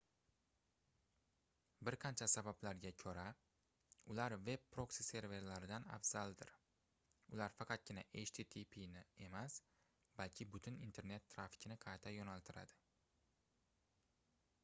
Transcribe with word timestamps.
bir 1.89 1.95
qancha 2.05 2.27
sabablarga 2.31 2.91
koʻra 3.03 3.25
ular 4.13 4.35
veb 4.47 4.63
proksi-serverlardan 4.77 5.85
afzaldir 5.97 6.53
ular 7.37 7.55
faqatgina 7.59 8.05
httpʼni 8.23 9.05
emas 9.29 9.59
balki 10.23 10.49
butun 10.57 10.83
internet 10.89 11.29
trafikni 11.37 11.79
qayta 11.87 12.15
yoʻnaltiradi 12.17 12.81